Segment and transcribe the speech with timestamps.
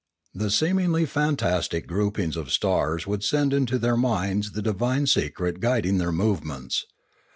[0.33, 5.99] The seemingly fantastic groupings of stars would send into their minds the divine secret guiding
[5.99, 6.87] their movements.